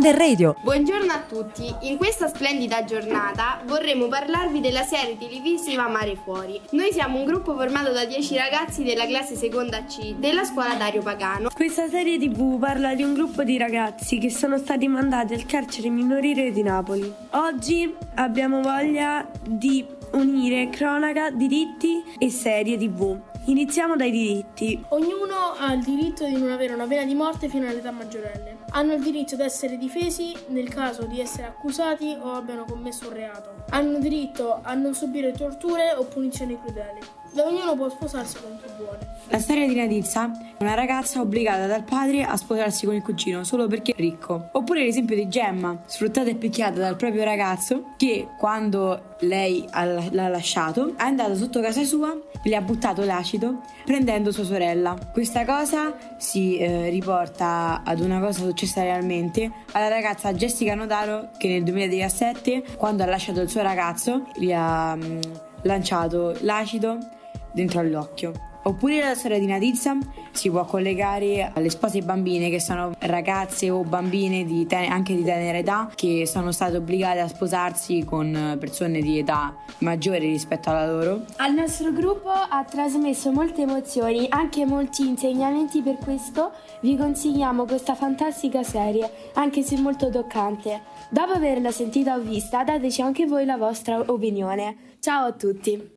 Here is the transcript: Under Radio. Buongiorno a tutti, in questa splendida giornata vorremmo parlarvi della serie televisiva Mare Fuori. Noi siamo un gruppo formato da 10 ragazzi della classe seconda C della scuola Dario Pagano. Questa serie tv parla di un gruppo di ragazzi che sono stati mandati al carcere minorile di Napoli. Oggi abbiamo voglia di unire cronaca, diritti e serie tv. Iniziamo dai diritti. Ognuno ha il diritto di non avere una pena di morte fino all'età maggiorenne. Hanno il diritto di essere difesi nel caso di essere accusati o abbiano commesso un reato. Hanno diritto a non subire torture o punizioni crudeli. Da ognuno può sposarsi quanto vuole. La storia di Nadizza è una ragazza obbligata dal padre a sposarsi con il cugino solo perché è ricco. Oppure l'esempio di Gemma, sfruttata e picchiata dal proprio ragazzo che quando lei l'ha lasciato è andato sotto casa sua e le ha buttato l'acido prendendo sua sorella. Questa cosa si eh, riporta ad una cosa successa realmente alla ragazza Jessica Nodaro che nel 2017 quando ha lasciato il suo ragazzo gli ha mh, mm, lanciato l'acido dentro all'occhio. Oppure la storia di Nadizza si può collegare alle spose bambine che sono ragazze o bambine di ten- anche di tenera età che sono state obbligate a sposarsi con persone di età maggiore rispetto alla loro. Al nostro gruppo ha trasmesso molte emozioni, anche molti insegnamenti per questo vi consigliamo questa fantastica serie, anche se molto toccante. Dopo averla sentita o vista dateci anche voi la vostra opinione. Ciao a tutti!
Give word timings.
Under 0.00 0.16
Radio. 0.16 0.56
Buongiorno 0.62 1.12
a 1.12 1.20
tutti, 1.28 1.74
in 1.82 1.98
questa 1.98 2.26
splendida 2.26 2.84
giornata 2.84 3.60
vorremmo 3.66 4.08
parlarvi 4.08 4.60
della 4.60 4.82
serie 4.82 5.18
televisiva 5.18 5.88
Mare 5.88 6.16
Fuori. 6.16 6.58
Noi 6.70 6.90
siamo 6.90 7.18
un 7.18 7.26
gruppo 7.26 7.54
formato 7.54 7.92
da 7.92 8.06
10 8.06 8.34
ragazzi 8.34 8.82
della 8.82 9.04
classe 9.04 9.34
seconda 9.34 9.84
C 9.84 10.14
della 10.14 10.44
scuola 10.44 10.72
Dario 10.72 11.02
Pagano. 11.02 11.50
Questa 11.52 11.86
serie 11.90 12.18
tv 12.18 12.58
parla 12.58 12.94
di 12.94 13.02
un 13.02 13.12
gruppo 13.12 13.44
di 13.44 13.58
ragazzi 13.58 14.16
che 14.16 14.30
sono 14.30 14.56
stati 14.56 14.88
mandati 14.88 15.34
al 15.34 15.44
carcere 15.44 15.90
minorile 15.90 16.50
di 16.50 16.62
Napoli. 16.62 17.12
Oggi 17.32 17.94
abbiamo 18.14 18.62
voglia 18.62 19.28
di 19.46 19.84
unire 20.12 20.70
cronaca, 20.70 21.30
diritti 21.30 22.02
e 22.16 22.30
serie 22.30 22.78
tv. 22.78 23.28
Iniziamo 23.46 23.96
dai 23.96 24.10
diritti. 24.10 24.84
Ognuno 24.90 25.54
ha 25.58 25.72
il 25.72 25.82
diritto 25.82 26.26
di 26.26 26.36
non 26.36 26.50
avere 26.50 26.74
una 26.74 26.86
pena 26.86 27.04
di 27.04 27.14
morte 27.14 27.48
fino 27.48 27.66
all'età 27.66 27.90
maggiorenne. 27.90 28.58
Hanno 28.70 28.92
il 28.92 29.02
diritto 29.02 29.34
di 29.34 29.42
essere 29.42 29.78
difesi 29.78 30.36
nel 30.48 30.68
caso 30.68 31.04
di 31.04 31.20
essere 31.20 31.46
accusati 31.46 32.16
o 32.20 32.34
abbiano 32.34 32.64
commesso 32.64 33.08
un 33.08 33.14
reato. 33.14 33.64
Hanno 33.70 33.98
diritto 33.98 34.60
a 34.62 34.74
non 34.74 34.94
subire 34.94 35.32
torture 35.32 35.94
o 35.96 36.04
punizioni 36.04 36.60
crudeli. 36.60 37.00
Da 37.32 37.46
ognuno 37.46 37.76
può 37.76 37.88
sposarsi 37.88 38.38
quanto 38.40 38.66
vuole. 38.76 38.98
La 39.28 39.38
storia 39.38 39.68
di 39.68 39.76
Nadizza 39.76 40.32
è 40.58 40.62
una 40.62 40.74
ragazza 40.74 41.20
obbligata 41.20 41.68
dal 41.68 41.84
padre 41.84 42.24
a 42.24 42.36
sposarsi 42.36 42.86
con 42.86 42.96
il 42.96 43.02
cugino 43.02 43.44
solo 43.44 43.68
perché 43.68 43.92
è 43.92 44.00
ricco. 44.00 44.48
Oppure 44.52 44.82
l'esempio 44.82 45.14
di 45.14 45.28
Gemma, 45.28 45.78
sfruttata 45.86 46.28
e 46.28 46.34
picchiata 46.34 46.80
dal 46.80 46.96
proprio 46.96 47.22
ragazzo 47.22 47.92
che 47.96 48.26
quando 48.36 49.14
lei 49.20 49.64
l'ha 49.70 50.28
lasciato 50.28 50.96
è 50.96 51.02
andato 51.02 51.36
sotto 51.36 51.60
casa 51.60 51.84
sua 51.84 52.12
e 52.42 52.48
le 52.48 52.56
ha 52.56 52.60
buttato 52.60 53.04
l'acido 53.04 53.60
prendendo 53.84 54.32
sua 54.32 54.44
sorella. 54.44 54.98
Questa 55.12 55.44
cosa 55.44 55.94
si 56.16 56.58
eh, 56.58 56.88
riporta 56.88 57.82
ad 57.84 58.00
una 58.00 58.18
cosa 58.18 58.42
successa 58.42 58.82
realmente 58.82 59.52
alla 59.70 59.88
ragazza 59.88 60.32
Jessica 60.32 60.74
Nodaro 60.74 61.30
che 61.36 61.46
nel 61.46 61.62
2017 61.62 62.64
quando 62.76 63.04
ha 63.04 63.06
lasciato 63.06 63.40
il 63.40 63.48
suo 63.48 63.62
ragazzo 63.62 64.26
gli 64.34 64.52
ha 64.52 64.96
mh, 64.96 65.04
mm, 65.04 65.20
lanciato 65.62 66.34
l'acido 66.40 67.18
dentro 67.52 67.80
all'occhio. 67.80 68.48
Oppure 68.62 69.00
la 69.00 69.14
storia 69.14 69.38
di 69.38 69.46
Nadizza 69.46 69.96
si 70.32 70.50
può 70.50 70.66
collegare 70.66 71.50
alle 71.54 71.70
spose 71.70 72.02
bambine 72.02 72.50
che 72.50 72.60
sono 72.60 72.92
ragazze 72.98 73.70
o 73.70 73.82
bambine 73.84 74.44
di 74.44 74.66
ten- 74.66 74.92
anche 74.92 75.14
di 75.14 75.24
tenera 75.24 75.56
età 75.56 75.90
che 75.94 76.26
sono 76.26 76.52
state 76.52 76.76
obbligate 76.76 77.20
a 77.20 77.28
sposarsi 77.28 78.04
con 78.04 78.58
persone 78.60 79.00
di 79.00 79.18
età 79.18 79.54
maggiore 79.78 80.18
rispetto 80.18 80.68
alla 80.68 80.92
loro. 80.92 81.24
Al 81.36 81.54
nostro 81.54 81.90
gruppo 81.90 82.28
ha 82.28 82.62
trasmesso 82.64 83.32
molte 83.32 83.62
emozioni, 83.62 84.26
anche 84.28 84.66
molti 84.66 85.08
insegnamenti 85.08 85.80
per 85.80 85.96
questo 85.96 86.52
vi 86.82 86.98
consigliamo 86.98 87.64
questa 87.64 87.94
fantastica 87.94 88.62
serie, 88.62 89.10
anche 89.34 89.62
se 89.62 89.78
molto 89.78 90.10
toccante. 90.10 90.82
Dopo 91.08 91.32
averla 91.32 91.70
sentita 91.70 92.14
o 92.14 92.20
vista 92.20 92.62
dateci 92.62 93.00
anche 93.00 93.24
voi 93.24 93.46
la 93.46 93.56
vostra 93.56 93.98
opinione. 94.06 94.96
Ciao 95.00 95.28
a 95.28 95.32
tutti! 95.32 95.88